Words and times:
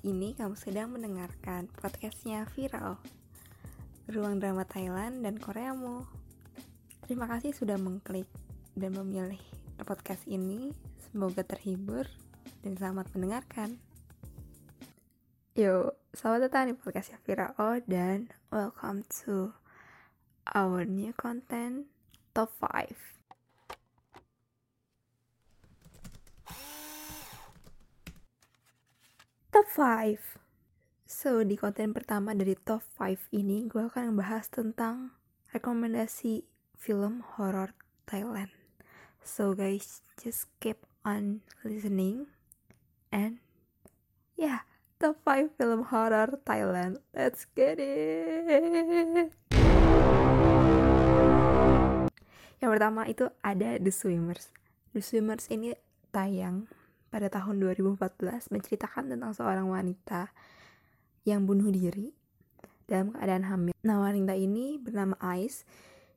ini 0.00 0.32
kamu 0.32 0.56
sedang 0.56 0.96
mendengarkan 0.96 1.68
podcastnya 1.76 2.48
Viral 2.56 2.96
Ruang 4.08 4.40
Drama 4.40 4.64
Thailand 4.64 5.20
dan 5.20 5.36
Koreamu. 5.36 6.08
Terima 7.04 7.28
kasih 7.28 7.52
sudah 7.52 7.76
mengklik 7.76 8.24
dan 8.72 8.96
memilih 8.96 9.40
podcast 9.84 10.24
ini. 10.24 10.72
Semoga 11.04 11.44
terhibur 11.44 12.08
dan 12.64 12.80
selamat 12.80 13.12
mendengarkan. 13.12 13.76
Yo, 15.52 15.92
selamat 16.16 16.48
datang 16.48 16.72
di 16.72 16.74
podcastnya 16.80 17.20
Viral 17.20 17.84
dan 17.84 18.32
welcome 18.48 19.04
to 19.04 19.52
our 20.48 20.88
new 20.88 21.12
content 21.12 21.84
Top 22.32 22.56
5 22.56 23.19
Top 29.60 29.76
5 29.76 30.40
So, 31.04 31.44
di 31.44 31.52
konten 31.52 31.92
pertama 31.92 32.32
dari 32.32 32.56
top 32.56 32.80
5 32.96 33.28
ini, 33.28 33.68
gue 33.68 33.92
akan 33.92 34.16
membahas 34.16 34.48
tentang 34.48 35.12
rekomendasi 35.52 36.48
film 36.80 37.20
horror 37.36 37.76
Thailand. 38.08 38.48
So 39.20 39.52
guys, 39.52 40.00
just 40.16 40.48
keep 40.64 40.80
on 41.04 41.44
listening. 41.60 42.32
And 43.12 43.44
yeah, 44.32 44.64
top 44.96 45.20
5 45.28 45.52
film 45.60 45.92
horror 45.92 46.40
Thailand. 46.40 47.04
Let's 47.12 47.44
get 47.52 47.76
it! 47.76 49.36
Yang 52.64 52.70
pertama 52.80 53.04
itu 53.12 53.28
ada 53.44 53.76
The 53.76 53.92
Swimmers. 53.92 54.48
The 54.96 55.04
Swimmers 55.04 55.52
ini 55.52 55.76
tayang 56.16 56.79
pada 57.10 57.26
tahun 57.26 57.58
2014 57.58 58.54
menceritakan 58.54 59.10
tentang 59.10 59.34
seorang 59.34 59.66
wanita 59.66 60.30
yang 61.26 61.44
bunuh 61.44 61.68
diri 61.68 62.14
dalam 62.86 63.14
keadaan 63.14 63.44
hamil. 63.50 63.74
Nah, 63.82 63.98
wanita 64.02 64.34
ini 64.38 64.78
bernama 64.78 65.18
Ice. 65.38 65.66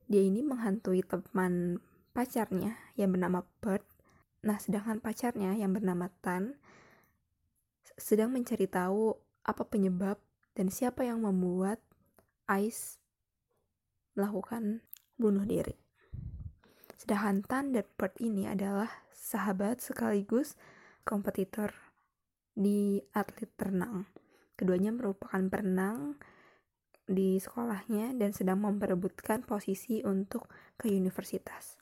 Dia 0.05 0.21
ini 0.21 0.45
menghantui 0.45 1.01
teman 1.01 1.81
pacarnya 2.13 2.77
yang 2.93 3.13
bernama 3.13 3.41
Bert. 3.59 3.83
Nah, 4.45 4.61
sedangkan 4.61 5.01
pacarnya 5.01 5.57
yang 5.57 5.73
bernama 5.73 6.13
Tan 6.21 6.57
sedang 7.97 8.33
mencari 8.33 8.65
tahu 8.65 9.13
apa 9.45 9.63
penyebab 9.69 10.17
dan 10.53 10.69
siapa 10.69 11.05
yang 11.05 11.25
membuat 11.25 11.81
Ice 12.53 13.01
melakukan 14.13 14.85
bunuh 15.17 15.45
diri. 15.45 15.77
Sedangkan 16.97 17.41
Tan 17.45 17.65
dan 17.73 17.85
Bert 17.97 18.17
ini 18.21 18.45
adalah 18.45 18.89
sahabat 19.13 19.81
sekaligus 19.81 20.53
kompetitor 21.03 21.71
di 22.55 22.99
atlet 23.13 23.51
renang. 23.59 24.07
Keduanya 24.55 24.95
merupakan 24.95 25.41
perenang 25.51 26.17
di 27.03 27.35
sekolahnya 27.35 28.15
dan 28.15 28.31
sedang 28.31 28.63
memperebutkan 28.63 29.43
posisi 29.43 29.99
untuk 30.07 30.47
ke 30.79 30.87
universitas. 30.87 31.75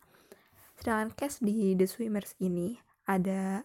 Sedangkan 0.81 1.13
cast 1.13 1.45
di 1.45 1.77
The 1.77 1.85
Swimmers 1.85 2.33
ini 2.41 2.73
ada 3.05 3.61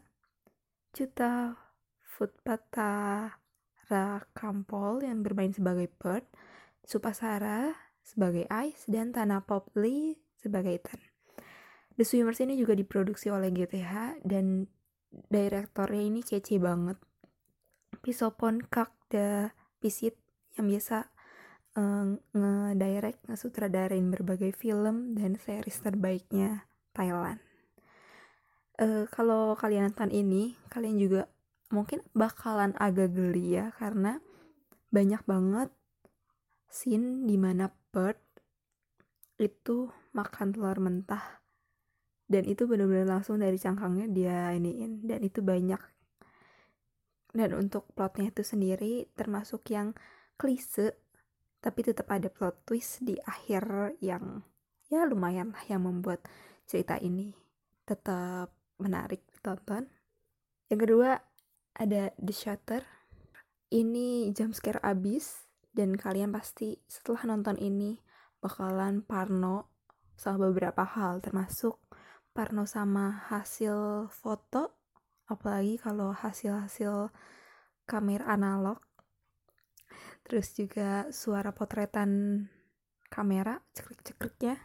Cuta 0.93 1.57
Futpata 2.05 3.33
Rakampol 3.89 5.01
yang 5.07 5.25
bermain 5.25 5.55
sebagai 5.55 5.89
Bird, 5.97 6.29
Supasara 6.85 7.73
sebagai 8.05 8.45
Ice, 8.69 8.85
dan 8.85 9.17
Tana 9.17 9.41
Popli 9.41 10.21
sebagai 10.37 10.77
Tan. 10.85 11.01
The 11.97 12.05
Swimmers 12.05 12.45
ini 12.45 12.61
juga 12.61 12.77
diproduksi 12.77 13.33
oleh 13.33 13.49
GTH 13.49 14.21
dan 14.29 14.69
direktornya 15.33 16.03
ini 16.03 16.21
kece 16.21 16.61
banget 16.61 17.01
Pisopon 18.01 18.63
Kak 18.63 18.95
the 19.11 19.51
Pisit 19.83 20.15
yang 20.57 20.71
biasa 20.71 21.11
uh, 21.77 22.17
nge-direct, 22.33 23.27
nge-sutradarain 23.29 24.07
berbagai 24.09 24.55
film 24.57 25.15
dan 25.15 25.37
series 25.37 25.83
terbaiknya 25.85 26.65
Thailand. 26.97 27.43
Uh, 28.77 29.09
kalau 29.09 29.57
kalian 29.57 29.89
nonton 29.89 30.13
ini, 30.13 30.57
kalian 30.69 31.01
juga 31.01 31.29
mungkin 31.73 32.05
bakalan 32.15 32.77
agak 32.79 33.17
geli 33.17 33.59
ya 33.59 33.75
karena 33.75 34.23
banyak 34.95 35.23
banget 35.27 35.69
scene 36.71 37.27
di 37.27 37.35
mana 37.35 37.75
Bird 37.91 38.21
itu 39.41 39.91
makan 40.15 40.55
telur 40.55 40.79
mentah 40.79 41.43
dan 42.27 42.43
itu 42.43 42.67
benar-benar 42.67 43.07
langsung 43.07 43.39
dari 43.39 43.55
cangkangnya 43.55 44.11
dia 44.11 44.51
iniin 44.55 45.07
dan 45.07 45.23
itu 45.23 45.43
banyak. 45.43 45.79
Dan 47.31 47.51
untuk 47.55 47.87
plotnya 47.95 48.35
itu 48.35 48.43
sendiri 48.43 49.07
termasuk 49.15 49.69
yang 49.71 49.95
klise 50.35 50.99
tapi 51.63 51.83
tetap 51.83 52.07
ada 52.11 52.31
plot 52.31 52.63
twist 52.67 53.03
di 53.03 53.19
akhir 53.27 53.97
yang 53.99 54.43
ya 54.87 55.03
lumayan 55.07 55.51
lah 55.51 55.65
yang 55.67 55.83
membuat 55.83 56.23
cerita 56.67 56.99
ini 56.99 57.35
tetap 57.87 58.51
menarik 58.83 59.23
ditonton. 59.31 59.87
Yang 60.67 60.81
kedua 60.87 61.11
ada 61.79 62.11
The 62.19 62.35
Shutter. 62.35 62.83
Ini 63.67 64.31
jump 64.31 64.55
scare 64.55 64.79
abis 64.83 65.47
dan 65.75 65.99
kalian 65.99 66.31
pasti 66.31 66.79
setelah 66.87 67.27
nonton 67.27 67.59
ini 67.59 67.99
bakalan 68.39 69.03
parno 69.03 69.75
sama 70.15 70.49
beberapa 70.49 70.87
hal 70.87 71.19
termasuk 71.19 71.86
parno 72.37 72.69
sama 72.69 73.25
hasil 73.33 74.13
foto 74.13 74.77
apalagi 75.25 75.81
kalau 75.81 76.13
hasil-hasil 76.13 77.09
kamera 77.89 78.29
analog. 78.29 78.77
Terus 80.29 80.53
juga 80.53 81.09
suara 81.09 81.57
potretan 81.57 82.45
kamera 83.09 83.65
cekrek-cekriknya 83.73 84.61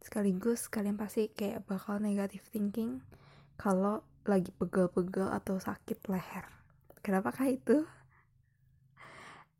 sekaligus 0.00 0.72
kalian 0.72 0.96
pasti 0.96 1.28
kayak 1.28 1.68
bakal 1.68 2.00
negatif 2.00 2.48
thinking 2.48 3.04
kalau 3.60 4.00
lagi 4.24 4.48
pegel-pegel 4.56 5.28
atau 5.28 5.60
sakit 5.60 6.08
leher. 6.08 6.48
Kenapakah 7.04 7.52
itu? 7.52 7.84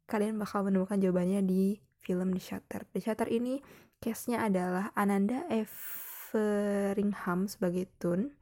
Kalian 0.09 0.41
bakal 0.41 0.65
menemukan 0.65 0.97
jawabannya 0.97 1.45
di 1.45 1.77
film 2.01 2.33
The 2.33 2.41
Shutter. 2.41 2.89
The 2.97 3.01
Shutter 3.05 3.29
ini 3.29 3.61
case-nya 4.01 4.49
adalah 4.49 4.89
Ananda 4.97 5.45
F 5.53 6.12
Feringham 6.33 7.45
sebagai 7.45 7.93
Tun, 8.01 8.33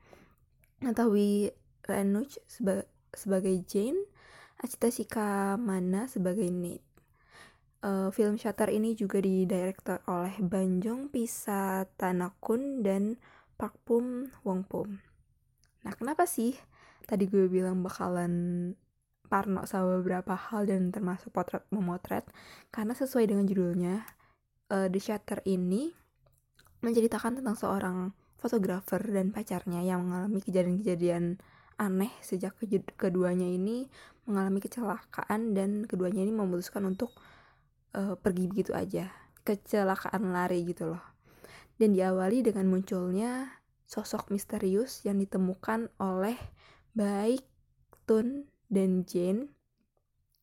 Natawi 0.79 1.51
Renuch 1.83 2.39
seba 2.47 2.87
sebagai 3.11 3.67
Jane, 3.67 4.07
Acita 4.63 5.59
Mana 5.59 6.07
sebagai 6.07 6.47
Nate. 6.55 6.87
Uh, 7.81 8.13
film 8.15 8.39
Shutter 8.39 8.71
ini 8.71 8.95
juga 8.95 9.19
didirektor 9.19 10.05
oleh 10.07 10.39
Banjong 10.39 11.11
Pisa 11.11 11.83
Tanakun 11.99 12.87
dan 12.87 13.19
Park 13.59 13.75
Pum 13.83 14.31
Wong 14.47 14.63
Pum. 14.69 15.01
Nah, 15.83 15.93
kenapa 15.97 16.31
sih 16.31 16.55
tadi 17.11 17.27
gue 17.27 17.51
bilang 17.51 17.83
bakalan 17.83 18.33
parno 19.27 19.67
sama 19.67 19.99
beberapa 19.99 20.37
hal 20.37 20.69
dan 20.71 20.95
termasuk 20.95 21.35
potret 21.35 21.67
memotret? 21.75 22.29
Karena 22.71 22.95
sesuai 22.95 23.27
dengan 23.27 23.49
judulnya, 23.49 24.05
uh, 24.71 24.87
The 24.87 25.01
Shutter 25.01 25.41
ini 25.49 26.00
menceritakan 26.81 27.41
tentang 27.41 27.57
seorang 27.57 27.97
fotografer 28.41 29.05
dan 29.05 29.31
pacarnya 29.37 29.85
yang 29.85 30.09
mengalami 30.09 30.41
kejadian-kejadian 30.41 31.37
aneh 31.77 32.13
sejak 32.25 32.57
keduanya 32.97 33.45
ini 33.45 33.89
mengalami 34.25 34.61
kecelakaan 34.61 35.53
dan 35.53 35.85
keduanya 35.85 36.25
ini 36.25 36.33
memutuskan 36.33 36.89
untuk 36.89 37.13
uh, 37.97 38.17
pergi 38.17 38.49
begitu 38.49 38.73
aja. 38.73 39.13
Kecelakaan 39.45 40.33
lari 40.33 40.65
gitu 40.65 40.97
loh. 40.97 41.05
Dan 41.77 41.97
diawali 41.97 42.45
dengan 42.45 42.69
munculnya 42.69 43.49
sosok 43.89 44.29
misterius 44.33 45.05
yang 45.05 45.21
ditemukan 45.21 45.89
oleh 46.01 46.37
baik 46.93 47.45
Tun 48.05 48.49
dan 48.69 49.09
Jane 49.09 49.49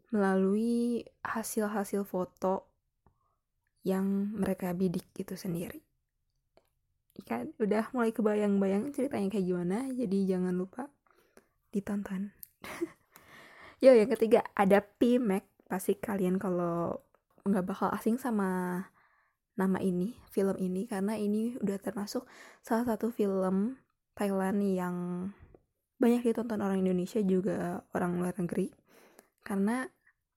melalui 0.10 1.04
hasil-hasil 1.22 2.07
foto 2.07 2.72
yang 3.84 4.36
mereka 4.36 4.72
bidik 4.75 5.07
itu 5.16 5.36
sendiri 5.36 5.87
kan 7.24 7.54
udah 7.58 7.90
mulai 7.96 8.12
kebayang-bayang 8.12 8.94
ceritanya 8.94 9.31
kayak 9.31 9.46
gimana 9.48 9.78
jadi 9.94 10.18
jangan 10.38 10.54
lupa 10.54 10.92
ditonton. 11.72 12.34
Yo 13.84 13.94
yang 13.94 14.10
ketiga 14.10 14.42
ada 14.58 14.81
P-Mac. 14.81 15.46
Pasti 15.68 16.00
kalian 16.00 16.40
kalau 16.40 17.06
nggak 17.44 17.66
bakal 17.68 17.92
asing 17.92 18.18
sama 18.18 18.81
nama 19.58 19.81
ini 19.81 20.14
film 20.30 20.54
ini 20.62 20.86
karena 20.86 21.18
ini 21.18 21.58
udah 21.58 21.81
termasuk 21.81 22.30
salah 22.62 22.86
satu 22.86 23.10
film 23.10 23.81
Thailand 24.13 24.62
yang 24.62 24.96
banyak 25.98 26.22
ditonton 26.30 26.62
orang 26.62 26.86
Indonesia 26.86 27.22
juga 27.25 27.81
orang 27.94 28.22
luar 28.22 28.38
negeri. 28.38 28.70
Karena 29.42 29.86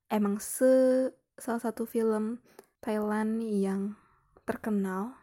emang 0.09 0.41
se 0.41 1.09
salah 1.37 1.61
satu 1.61 1.85
film 1.85 2.41
Thailand 2.81 3.41
yang 3.45 3.97
terkenal 4.45 5.20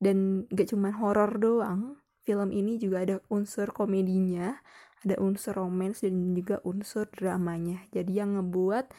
dan 0.00 0.48
gak 0.48 0.72
cuma 0.72 0.90
horor 0.96 1.36
doang 1.36 2.00
film 2.24 2.50
ini 2.50 2.80
juga 2.80 3.04
ada 3.04 3.16
unsur 3.28 3.70
komedinya 3.72 4.56
ada 5.04 5.16
unsur 5.16 5.56
romance 5.56 6.04
dan 6.04 6.36
juga 6.36 6.60
unsur 6.64 7.08
dramanya. 7.08 7.80
Jadi 7.88 8.20
yang 8.20 8.36
ngebuat 8.36 8.92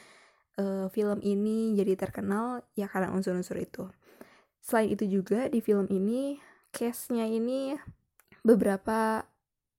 uh, 0.58 0.88
film 0.90 1.20
ini 1.22 1.78
jadi 1.78 1.94
terkenal 1.94 2.66
ya 2.74 2.90
karena 2.90 3.14
unsur-unsur 3.14 3.58
itu. 3.62 3.86
Selain 4.62 4.90
itu 4.90 5.06
juga 5.06 5.50
di 5.50 5.62
film 5.62 5.86
ini 5.90 6.42
case-nya 6.74 7.26
ini 7.30 7.78
beberapa 8.42 9.26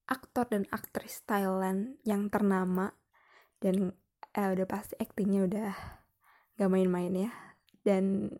aktor 0.06 0.46
dan 0.50 0.66
aktris 0.70 1.22
Thailand 1.26 1.98
yang 2.06 2.30
ternama. 2.30 2.94
Dan 3.62 3.94
eh, 4.34 4.48
udah 4.50 4.66
pasti 4.66 4.98
aktingnya 4.98 5.46
udah 5.46 5.72
gak 6.58 6.70
main-main 6.70 7.14
ya. 7.14 7.30
Dan 7.82 8.30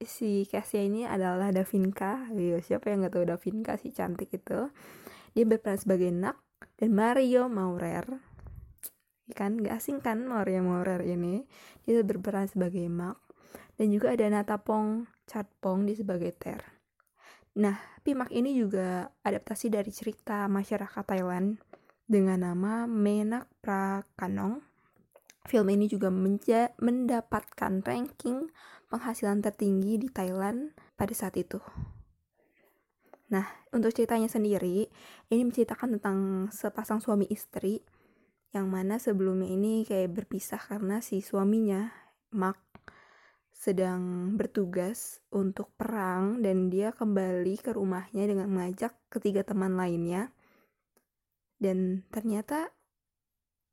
si 0.00 0.44
Cassia 0.44 0.84
ini 0.84 1.08
adalah 1.08 1.48
Davinka 1.48 2.28
Yo, 2.36 2.60
siapa 2.60 2.92
yang 2.92 3.08
gak 3.08 3.16
tahu 3.16 3.24
Davinka 3.24 3.80
si 3.80 3.92
cantik 3.92 4.28
itu? 4.32 4.68
Dia 5.32 5.44
berperan 5.48 5.80
sebagai 5.80 6.12
Nak 6.12 6.36
dan 6.76 6.92
Mario 6.92 7.48
Maurer. 7.48 8.04
Kan? 9.32 9.60
Gak 9.60 9.80
asing 9.80 9.98
kan 10.04 10.28
Mario 10.28 10.60
Maurer 10.60 11.00
ini? 11.04 11.44
Dia 11.88 12.04
berperan 12.04 12.48
sebagai 12.48 12.84
Mak. 12.88 13.16
Dan 13.76 13.92
juga 13.92 14.12
ada 14.12 14.24
Natapong 14.28 15.04
Chatpong 15.28 15.84
di 15.84 15.92
sebagai 15.96 16.32
Ter. 16.32 16.60
Nah 17.56 17.76
Pimak 18.04 18.30
ini 18.30 18.54
juga 18.54 19.10
adaptasi 19.24 19.72
dari 19.72 19.90
cerita 19.90 20.46
masyarakat 20.46 21.02
Thailand 21.02 21.58
dengan 22.06 22.46
nama 22.46 22.86
Menak 22.86 23.50
Prakanong 23.58 24.75
film 25.46 25.70
ini 25.72 25.86
juga 25.86 26.10
mendapatkan 26.78 27.72
ranking 27.82 28.50
penghasilan 28.90 29.42
tertinggi 29.42 29.98
di 29.98 30.08
Thailand 30.10 30.74
pada 30.94 31.14
saat 31.14 31.34
itu. 31.38 31.58
Nah, 33.26 33.46
untuk 33.74 33.90
ceritanya 33.90 34.30
sendiri, 34.30 34.86
ini 35.34 35.42
menceritakan 35.42 35.98
tentang 35.98 36.18
sepasang 36.54 37.02
suami 37.02 37.26
istri 37.26 37.82
yang 38.54 38.70
mana 38.70 39.02
sebelumnya 39.02 39.50
ini 39.50 39.82
kayak 39.82 40.14
berpisah 40.14 40.62
karena 40.62 41.02
si 41.02 41.18
suaminya, 41.18 41.90
Mark, 42.30 42.62
sedang 43.50 44.36
bertugas 44.38 45.18
untuk 45.34 45.74
perang 45.74 46.38
dan 46.38 46.70
dia 46.70 46.94
kembali 46.94 47.58
ke 47.58 47.74
rumahnya 47.74 48.30
dengan 48.30 48.46
mengajak 48.46 48.94
ketiga 49.10 49.42
teman 49.42 49.74
lainnya. 49.74 50.30
Dan 51.58 52.06
ternyata 52.12 52.75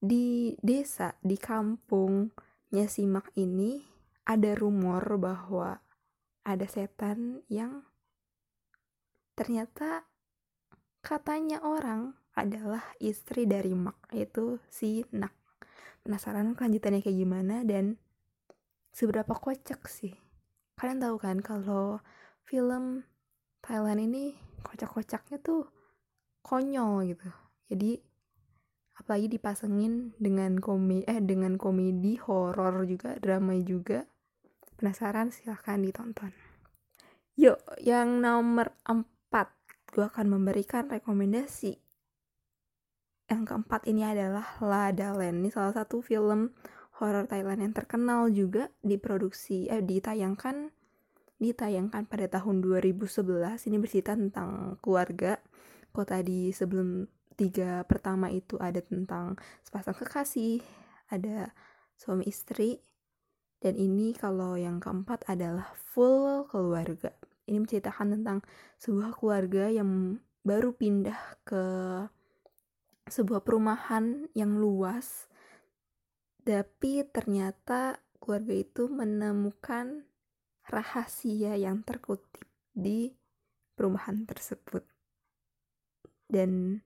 di 0.04 0.60
desa, 0.60 1.16
di 1.24 1.40
kampungnya 1.40 2.92
si 2.92 3.08
Mark 3.08 3.32
ini 3.40 3.80
ada 4.28 4.52
rumor 4.52 5.00
bahwa 5.16 5.80
ada 6.44 6.68
setan 6.68 7.40
yang 7.48 7.88
ternyata 9.40 10.04
katanya 11.00 11.64
orang 11.64 12.20
adalah 12.36 12.84
istri 13.00 13.48
dari 13.48 13.72
Mak 13.72 14.12
yaitu 14.12 14.60
si 14.68 15.08
Nak. 15.16 15.32
Penasaran 16.04 16.52
kelanjutannya 16.52 17.00
kayak 17.00 17.20
gimana 17.24 17.64
dan 17.64 17.96
seberapa 18.92 19.32
kocak 19.32 19.88
sih? 19.88 20.12
Kalian 20.76 21.00
tahu 21.00 21.16
kan 21.16 21.40
kalau 21.40 22.04
film 22.44 23.08
Thailand 23.64 24.04
ini 24.04 24.36
kocak-kocaknya 24.68 25.40
tuh 25.40 25.64
konyol 26.44 27.08
gitu. 27.08 27.30
Jadi 27.72 28.04
apalagi 29.00 29.32
dipasangin 29.32 30.14
dengan 30.22 30.62
komedi 30.62 31.06
eh 31.10 31.20
dengan 31.24 31.58
komedi 31.58 32.18
horor 32.22 32.86
juga 32.86 33.18
drama 33.18 33.58
juga 33.58 34.06
Penasaran? 34.84 35.32
Silahkan 35.32 35.80
ditonton. 35.80 36.36
Yuk, 37.40 37.56
yang 37.80 38.20
nomor 38.20 38.76
4 38.84 39.08
gue 39.96 40.06
akan 40.06 40.28
memberikan 40.28 40.92
rekomendasi. 40.92 41.80
Yang 43.32 43.42
keempat 43.48 43.88
ini 43.88 44.04
adalah 44.04 44.60
La 44.60 44.92
Dalen. 44.92 45.40
Ini 45.40 45.50
salah 45.56 45.72
satu 45.72 46.04
film 46.04 46.52
horor 47.00 47.26
Thailand 47.32 47.64
yang 47.64 47.72
terkenal 47.72 48.28
juga 48.28 48.70
diproduksi 48.84 49.72
eh 49.72 49.80
ditayangkan 49.80 50.76
ditayangkan 51.40 52.04
pada 52.04 52.28
tahun 52.28 52.60
2011. 52.60 53.64
Ini 53.72 53.78
bercerita 53.80 54.20
tentang 54.20 54.76
keluarga. 54.84 55.40
Kok 55.96 56.12
tadi 56.12 56.52
sebelum 56.52 57.08
tiga 57.34 57.84
pertama 57.86 58.30
itu 58.30 58.58
ada 58.62 58.80
tentang 58.82 59.38
sepasang 59.66 59.98
kekasih, 59.98 60.62
ada 61.10 61.54
suami 61.98 62.26
istri, 62.30 62.82
dan 63.64 63.80
ini 63.80 64.12
kalau 64.12 64.60
yang 64.60 64.84
keempat 64.84 65.24
adalah 65.32 65.72
full 65.96 66.44
keluarga. 66.52 67.16
Ini 67.48 67.64
menceritakan 67.64 68.20
tentang 68.20 68.44
sebuah 68.76 69.16
keluarga 69.16 69.72
yang 69.72 70.20
baru 70.44 70.76
pindah 70.76 71.40
ke 71.48 71.64
sebuah 73.08 73.40
perumahan 73.40 74.28
yang 74.36 74.60
luas. 74.60 75.32
Tapi 76.44 77.08
ternyata 77.08 78.04
keluarga 78.20 78.52
itu 78.52 78.92
menemukan 78.92 80.12
rahasia 80.68 81.56
yang 81.56 81.88
terkutip 81.88 82.44
di 82.76 83.16
perumahan 83.80 84.28
tersebut. 84.28 84.84
Dan 86.28 86.84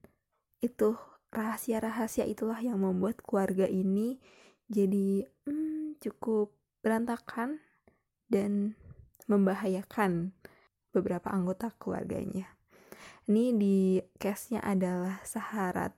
itu 0.63 0.97
rahasia-rahasia 1.29 2.25
itulah 2.25 2.57
yang 2.57 2.81
membuat 2.81 3.21
keluarga 3.21 3.69
ini 3.69 4.17
jadi 4.67 5.23
hmm, 5.47 6.01
cukup 6.03 6.51
berantakan 6.83 7.63
dan 8.27 8.75
membahayakan 9.27 10.35
beberapa 10.91 11.31
anggota 11.31 11.71
keluarganya. 11.75 12.57
Ini 13.27 13.55
di 13.59 13.77
case-nya 14.15 14.63
adalah 14.63 15.19
Saharat. 15.27 15.91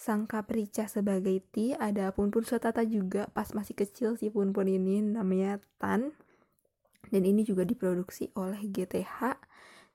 Sangka 0.00 0.40
Perica 0.48 0.88
sebagai 0.88 1.44
Ti, 1.52 1.76
ada 1.76 2.08
Pun 2.16 2.32
Pun 2.32 2.40
Sotata 2.40 2.80
juga 2.88 3.28
pas 3.36 3.52
masih 3.52 3.76
kecil 3.76 4.16
si 4.16 4.32
Pun 4.32 4.54
Pun 4.54 4.64
ini 4.64 5.04
namanya 5.04 5.60
Tan. 5.76 6.16
Dan 7.10 7.26
ini 7.26 7.44
juga 7.44 7.66
diproduksi 7.66 8.32
oleh 8.38 8.62
GTH 8.64 9.36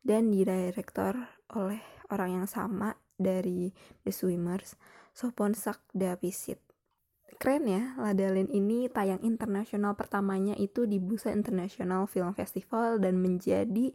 dan 0.06 0.30
didirektor 0.30 1.18
oleh 1.56 1.82
orang 2.14 2.44
yang 2.44 2.48
sama 2.52 3.00
dari 3.16 3.72
The 4.04 4.12
Swimmers, 4.12 4.76
Soponsak 5.16 5.82
Davisit 5.96 6.66
keren 7.36 7.68
ya 7.68 7.94
Ladalin 8.00 8.48
ini 8.48 8.88
tayang 8.88 9.20
internasional 9.22 9.94
pertamanya 9.94 10.56
itu 10.56 10.88
di 10.88 10.98
Busan 11.04 11.44
International 11.44 12.08
Film 12.08 12.32
Festival 12.32 12.98
dan 13.04 13.20
menjadi 13.20 13.92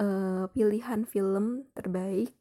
uh, 0.00 0.44
pilihan 0.52 1.08
film 1.08 1.64
terbaik 1.72 2.32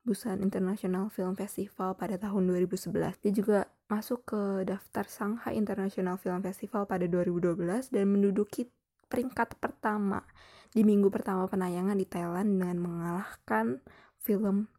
Busan 0.00 0.40
International 0.40 1.12
Film 1.12 1.36
Festival 1.36 1.92
pada 1.92 2.16
tahun 2.16 2.48
2011. 2.48 3.20
Dia 3.20 3.32
juga 3.36 3.58
masuk 3.90 4.32
ke 4.32 4.42
daftar 4.64 5.04
Shanghai 5.04 5.58
International 5.58 6.16
Film 6.16 6.40
Festival 6.40 6.88
pada 6.88 7.04
2012 7.04 7.92
dan 7.92 8.04
menduduki 8.08 8.70
peringkat 9.10 9.58
pertama 9.60 10.24
di 10.70 10.86
minggu 10.86 11.10
pertama 11.10 11.50
penayangan 11.50 11.98
di 11.98 12.06
Thailand 12.06 12.48
dengan 12.48 12.76
mengalahkan 12.78 13.82
film 14.16 14.70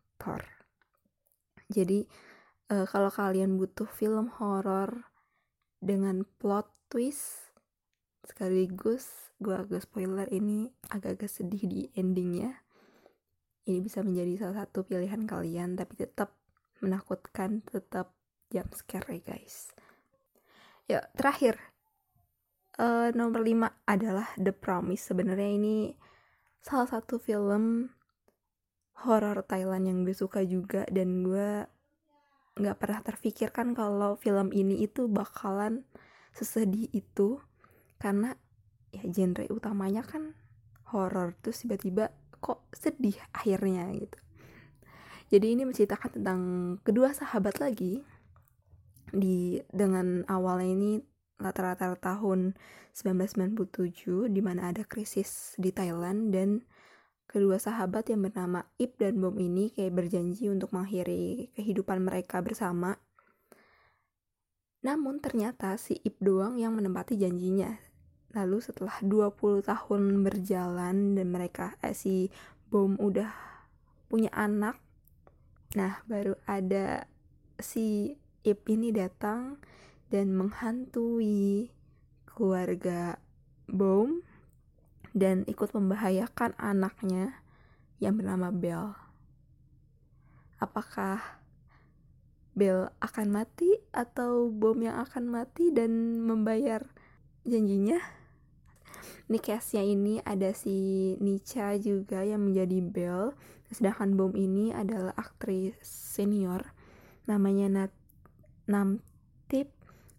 Jadi 1.72 2.06
uh, 2.70 2.86
kalau 2.86 3.10
kalian 3.10 3.58
butuh 3.58 3.88
film 3.90 4.30
horor 4.38 5.10
dengan 5.82 6.24
plot 6.38 6.70
twist 6.92 7.52
sekaligus 8.22 9.34
gue 9.42 9.58
agak 9.58 9.82
spoiler 9.82 10.30
ini 10.30 10.70
agak-agak 10.94 11.32
sedih 11.32 11.66
di 11.66 11.82
endingnya. 11.98 12.62
Ini 13.66 13.82
bisa 13.82 14.06
menjadi 14.06 14.46
salah 14.46 14.66
satu 14.66 14.86
pilihan 14.86 15.26
kalian 15.26 15.74
tapi 15.74 15.98
tetap 15.98 16.38
menakutkan 16.82 17.66
tetap 17.66 18.14
jump 18.54 18.74
scare 18.78 19.18
ya 19.18 19.22
guys. 19.34 19.74
Ya 20.86 21.08
terakhir. 21.18 21.58
Uh, 22.80 23.14
nomor 23.14 23.44
5 23.46 23.68
adalah 23.86 24.32
The 24.40 24.56
Promise. 24.56 25.14
Sebenarnya 25.14 25.50
ini 25.54 25.94
salah 26.64 26.88
satu 26.90 27.22
film 27.22 27.94
horor 29.06 29.44
Thailand 29.48 29.88
yang 29.88 29.98
gue 30.04 30.14
suka 30.14 30.44
juga 30.44 30.86
dan 30.92 31.24
gue 31.24 31.66
nggak 32.60 32.78
pernah 32.78 33.02
terfikirkan 33.02 33.74
kalau 33.74 34.20
film 34.20 34.52
ini 34.52 34.84
itu 34.84 35.08
bakalan 35.08 35.88
sesedih 36.36 36.92
itu. 36.92 37.40
Karena 38.02 38.34
ya 38.92 39.04
genre 39.08 39.48
utamanya 39.48 40.04
kan 40.04 40.36
horor 40.92 41.38
terus 41.40 41.64
tiba-tiba 41.64 42.12
kok 42.44 42.68
sedih 42.76 43.16
akhirnya 43.32 43.88
gitu. 43.96 44.20
Jadi 45.32 45.48
ini 45.56 45.64
menceritakan 45.64 46.10
tentang 46.20 46.42
kedua 46.84 47.16
sahabat 47.16 47.64
lagi 47.64 48.04
di 49.16 49.64
dengan 49.72 50.28
awalnya 50.28 50.72
ini 50.76 50.92
latar-latar 51.40 51.96
tahun 51.98 52.56
1997 52.92 54.28
di 54.28 54.42
mana 54.44 54.70
ada 54.76 54.84
krisis 54.84 55.56
di 55.56 55.72
Thailand 55.72 56.36
dan 56.36 56.68
Kedua 57.32 57.56
sahabat 57.56 58.12
yang 58.12 58.28
bernama 58.28 58.68
Ip 58.76 59.00
dan 59.00 59.24
Bom 59.24 59.40
ini 59.40 59.72
kayak 59.72 59.96
berjanji 59.96 60.52
untuk 60.52 60.76
mengakhiri 60.76 61.56
kehidupan 61.56 62.04
mereka 62.04 62.44
bersama. 62.44 63.00
Namun 64.84 65.24
ternyata 65.24 65.80
si 65.80 65.96
Ip 66.04 66.20
doang 66.20 66.60
yang 66.60 66.76
menempati 66.76 67.16
janjinya. 67.16 67.72
Lalu 68.36 68.60
setelah 68.60 69.00
20 69.00 69.64
tahun 69.64 70.28
berjalan 70.28 71.16
dan 71.16 71.28
mereka 71.32 71.80
eh, 71.80 71.96
si 71.96 72.28
Bom 72.68 73.00
udah 73.00 73.32
punya 74.12 74.28
anak 74.36 74.76
Nah, 75.72 76.04
baru 76.04 76.36
ada 76.44 77.08
si 77.56 78.20
Ip 78.44 78.68
ini 78.68 78.92
datang 78.92 79.56
dan 80.12 80.36
menghantui 80.36 81.72
keluarga 82.28 83.16
Boom 83.72 84.20
dan 85.12 85.44
ikut 85.48 85.72
membahayakan 85.76 86.56
anaknya 86.56 87.40
yang 88.00 88.18
bernama 88.18 88.50
Bell. 88.50 88.96
Apakah 90.58 91.42
Bell 92.56 92.92
akan 93.00 93.28
mati 93.32 93.80
atau 93.96 94.52
Bom 94.52 94.80
yang 94.84 95.00
akan 95.04 95.32
mati 95.32 95.72
dan 95.72 96.24
membayar 96.24 96.84
janjinya? 97.48 98.00
Ini 99.32 99.40
case-nya 99.40 99.84
ini 99.88 100.20
ada 100.28 100.52
si 100.52 101.16
Nicha 101.24 101.80
juga 101.80 102.20
yang 102.28 102.44
menjadi 102.44 102.84
Bell 102.84 103.32
sedangkan 103.72 104.20
Bom 104.20 104.36
ini 104.36 104.76
adalah 104.76 105.16
aktris 105.16 105.80
senior 105.88 106.76
namanya 107.24 107.68
Nat 107.72 107.94
Namtip 108.68 109.72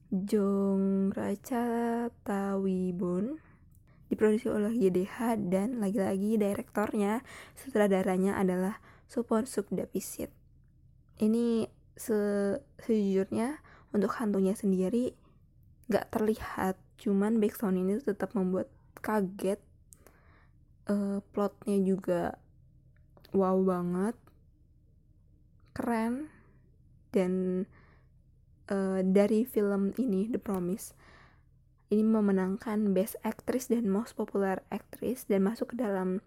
Jong 0.08 1.12
Racha 1.12 2.08
Tawibun 2.25 3.51
diproduksi 4.12 4.52
oleh 4.52 4.76
YDH 4.76 5.49
dan 5.49 5.81
lagi-lagi 5.81 6.37
direktornya 6.37 7.25
sutradaranya 7.57 8.37
adalah 8.37 8.76
Supon 9.09 9.49
Sukdapisit 9.49 10.28
ini 11.23 11.71
se 11.95 12.19
sejujurnya 12.83 13.62
untuk 13.95 14.16
hantunya 14.19 14.57
sendiri 14.59 15.14
nggak 15.87 16.09
terlihat 16.11 16.81
cuman 16.99 17.38
backsound 17.38 17.78
ini 17.78 18.02
tetap 18.02 18.33
membuat 18.33 18.71
kaget. 18.99 19.62
Uh, 20.83 21.23
plotnya 21.31 21.78
juga 21.78 22.42
wow 23.31 23.54
banget 23.62 24.19
keren 25.78 26.26
dan 27.14 27.64
uh, 28.66 28.99
dari 29.07 29.47
film 29.47 29.95
ini 29.95 30.26
The 30.26 30.42
Promise 30.42 30.90
ini 31.92 32.08
memenangkan 32.08 32.96
Best 32.96 33.20
Actress 33.20 33.68
dan 33.68 33.84
Most 33.92 34.16
Popular 34.16 34.64
Actress 34.72 35.28
dan 35.28 35.44
masuk 35.44 35.76
ke 35.76 35.84
dalam 35.84 36.25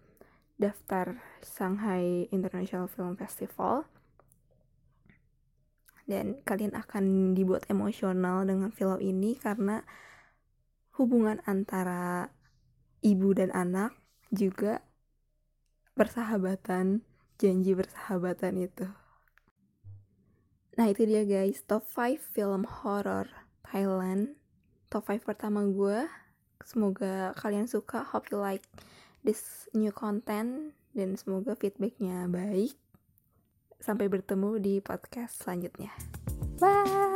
daftar 0.62 1.18
Shanghai 1.42 2.30
International 2.30 2.86
Film 2.86 3.18
Festival 3.18 3.84
dan 6.06 6.38
kalian 6.46 6.78
akan 6.78 7.34
dibuat 7.34 7.66
emosional 7.66 8.46
dengan 8.46 8.70
film 8.70 9.02
ini 9.02 9.34
karena 9.34 9.82
hubungan 10.94 11.42
antara 11.44 12.30
ibu 13.02 13.34
dan 13.34 13.50
anak 13.50 13.92
juga 14.30 14.86
persahabatan, 15.98 17.02
janji 17.42 17.74
persahabatan 17.74 18.54
itu. 18.62 18.86
Nah 20.78 20.86
itu 20.92 21.08
dia 21.08 21.26
guys, 21.26 21.66
top 21.66 21.82
5 21.88 22.22
film 22.22 22.62
horror 22.64 23.26
Thailand. 23.66 24.38
Top 24.88 25.08
5 25.08 25.22
pertama 25.26 25.66
gue. 25.66 26.06
Semoga 26.62 27.34
kalian 27.38 27.70
suka, 27.70 28.02
hope 28.02 28.30
you 28.30 28.38
like 28.38 28.64
this 29.26 29.70
new 29.74 29.90
content. 29.90 30.74
Dan 30.96 31.14
semoga 31.20 31.52
feedbacknya 31.58 32.26
baik. 32.30 32.74
Sampai 33.76 34.08
bertemu 34.08 34.56
di 34.58 34.74
podcast 34.80 35.44
selanjutnya. 35.44 35.92
Bye! 36.56 37.15